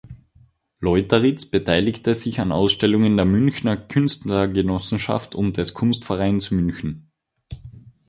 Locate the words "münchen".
6.49-7.11